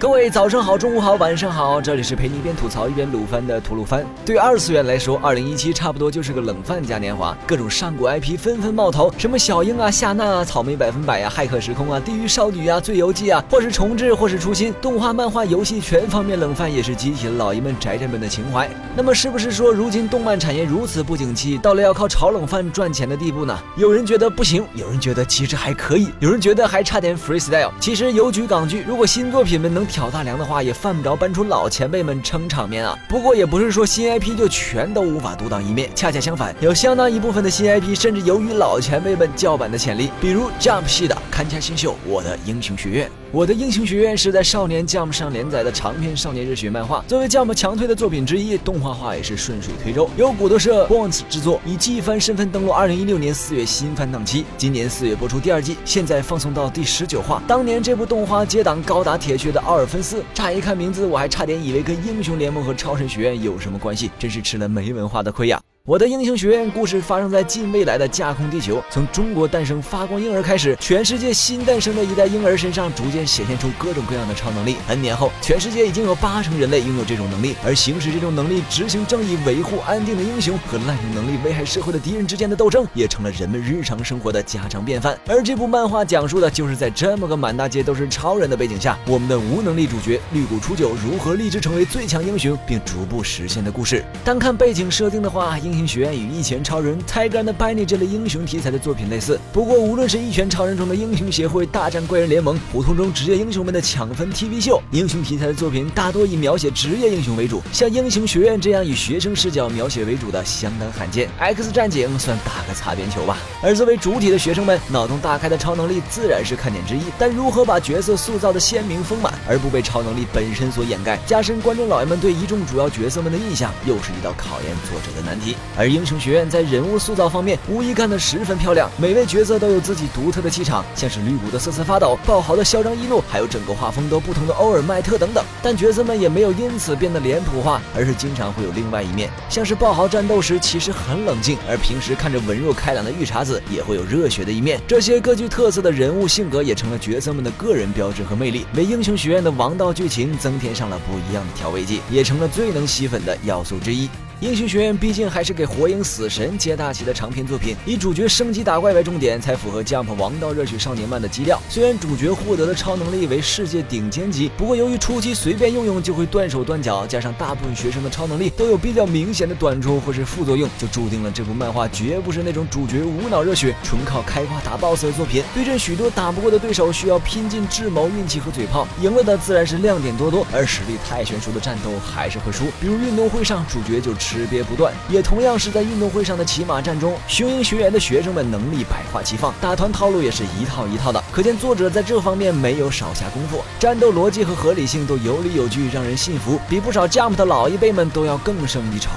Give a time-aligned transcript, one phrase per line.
[0.00, 4.06] 各位早上好，中午好，晚上好，这里是陪你一边吐槽一边撸番的吐鲁番。
[4.24, 18.70] 对二次元来说，二零一七差不多就是个冷饭嘉年华，各种上古 IP 纷纷冒头，什么小樱啊、夏娜啊、草莓百分百呀、骇客时空啊、地狱少女啊、醉游记啊，或是重置，或是出新，动画、漫画、游戏全方面冷饭也是激起了老爷们宅宅们的情怀。
[18.94, 23.58] 那么是不是说，如今动漫产业如此不景气，到了要靠炒冷饭赚钱的地步呢？
[23.74, 27.72] 有人觉得不行，有人觉得其实还可以，有人觉得还差点 freestyle。
[27.80, 32.96] 其实邮局港剧，如果新作品们能挑大梁的话，也犯不着搬出老前辈们撑场面啊。
[33.08, 40.10] 不过也不是说新 IP 就全都无法独当一面，恰恰相反，有相当一部分的新 IP 甚至由于老前辈们叫板的潜力。
[40.20, 57.42] 比如 Jump 系的看家新秀《我的英雄学院》，《我的英雄学院》是在少年 Jump 上连载的长篇少年热血漫画，作为 Jump 强推的作品之一，动画化也是顺水推舟，由古德社 Bones 制作，以季番身份登陆2016年4月新番档期，今年4月播出第二季，现在放送到第十九话。
[57.46, 65.60] 当年这部动画接档高达铁血的奥尔芬斯，乍一看名字，我还差点以为跟英雄联盟和超神学院有什么关系，真是吃了没文化的亏呀！
[65.88, 74.76] 我的英雄学院故事发生在近未来的架空地球，从中国诞生发光婴儿开始，全世界新诞生的一代婴儿身上逐渐显现出各种各样的超能力。
[74.86, 85.18] N 年后，全世界已经有八成人类拥有这种能力，而行使这种能力执行正义、维护安定的英雄和滥用能力危害社会的敌人之间的斗争，也成了人们日常生活的家常便饭。
[85.26, 94.04] 而这部漫画讲述的就是在这么个满大街都是超人的背景下，我们的无能力主角绿谷初九如何立志成为最强英雄，并逐步实现的故事。
[94.22, 95.77] 单看背景设定的话，英。
[95.78, 111.30] 英雄学院与一拳超人、Tiger and Bunny 这类英雄题材的作品类似，不过无论是一拳超人中的英雄协会大战怪人联盟，普通中职业英雄们的抢分 TV 秀，英雄题材的作品大多以描写职业英雄为主，像英雄学院这样以学生视角描写为主的相当罕见。
[111.38, 113.38] X 战警算打个擦边球吧。
[113.62, 125.54] 而作为主体的学生们，脑洞大开的超能力自然是看点之一，但如何把角色塑造的鲜明丰满，而不被超能力本身所掩盖，加深观众老爷们对一众主要角色们的印象，又是一道考验作者的难题。
[125.76, 135.44] 而英雄学院在人物塑造方面无疑干得十分漂亮，每位角色都有自己独特的气场，像是绿谷的瑟瑟发抖，爆豪的嚣张易怒，还有整个画风都不同的欧尔麦特等等。
[135.62, 144.80] 但角色们也没有因此变得脸谱化，而是经常会有另外一面，像是爆豪战斗时其实很冷静，而平时看着文弱开朗的御茶子也会有热血的一面。
[144.86, 154.08] 这些各具特色的人物性格也成了角色们的个人标志和魅力，为英雄学院的王道剧情增添上了不一样的调味剂，也成了最能吸粉的要素之一。
[154.40, 161.60] 英雄学院毕竟还是给火影、死神接大旗的长篇作品，以主角升级打怪为重点，才符合 Jump 王道热血少年漫的基调。
[161.68, 175.42] 虽然主角获得的超能力为世界顶尖级，不过由于初期随便用用就会断手断脚，加上大部分学生的超能力都有比较明显的短处或是副作用，就注定了这部漫画绝不是那种主角无脑热血、纯靠开挂打 BOSS 的作品。
[175.52, 182.66] 对阵许多打不过的对手，需要拼尽智谋、运气和嘴炮，赢了的自然是亮点多多，而实力太悬殊的战斗还是会输。
[182.80, 184.14] 比如运动会上，主角就。
[184.28, 199.08] 识别不断，也同样是在运动会上的骑马战中，雄鹰学员的学生们能力百花齐放，打团套路也是一套一套的，可见作者在这方面没有少下功夫，战斗逻辑和合理性都有理有据，让人信服，比不少 Jump 的老一辈们都要更胜一筹。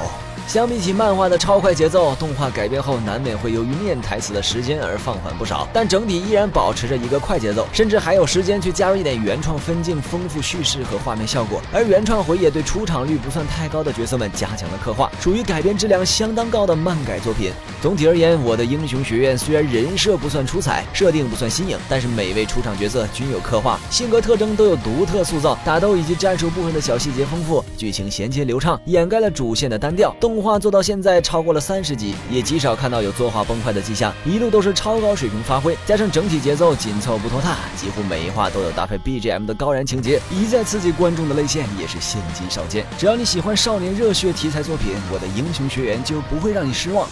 [0.47, 11.61] 相比起漫画的超快节奏，动画改编后难免会由于念台词的时间而放缓不少，但整体依然保持着一个快节奏，甚至还有时间去加入一点原创分镜，丰富叙事和画面效果。
[11.71, 17.53] 而原创回也对出场率不算太高的角色们加强了刻画，属于改编质量相当高的漫改作品。
[17.81, 30.13] 总体而言，我的英雄学院虽然人设不算出彩，设定不算新颖，但是每位出场角色均有刻画，性格特征都有独特塑造，打斗以及战术部分的小细节丰富，剧情衔接流畅，掩盖了主线的单调。
[30.19, 42.85] 动动画做到现在超过了三十集，也极少看到有作画崩坏的迹象，一路都是超高水平发挥，加上整体节奏紧凑不拖沓，几乎每一话都有搭配 BGM 的高燃情节，一再刺激观众的泪腺，也是现今少见。
[42.97, 47.05] 只要你喜欢少年热血题材作品，我的英雄学员就不会让你失望。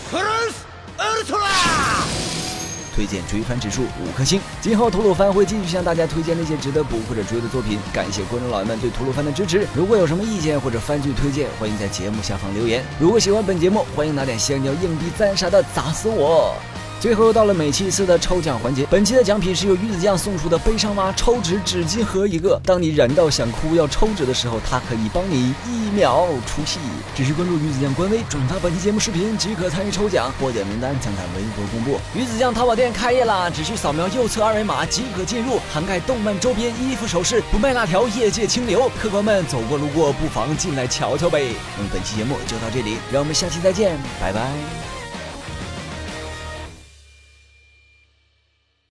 [2.95, 4.39] 推荐追番指数五颗星。
[4.61, 7.79] 今后吐鲁番会继续向大家推荐那些值得补或者追的作品。
[7.93, 9.67] 感谢观众老爷们对吐鲁番的支持。
[9.73, 12.83] 如果有什么意见或者番剧推荐，欢迎在节目下方留言。
[12.99, 16.55] 如果喜欢本节目，欢迎拿点香蕉、硬币、赞啥的砸死我。
[16.99, 22.59] 最后又到了每期一次的抽奖环节，本期的奖品是由鱼子酱送出的悲伤蛙抽纸纸巾盒一个。
[22.65, 26.77] 当你燃到想哭要抽纸的时候，它可以帮你一秒出戏。
[27.15, 31.99] 只需关注鱼子酱官微，转发本期节目视频即可参与抽奖，获奖名单将在微博公布。
[32.13, 38.91] 鱼子酱淘宝店开业啦，只需扫描右侧二维码即可进入，涵盖动漫周边、衣服、首饰，不卖辣条，业界清流。
[39.01, 41.55] 客官们走过路过不妨进来瞧瞧呗。
[41.77, 44.98] 那么本期节目就到这里，让我们下期再见，拜拜。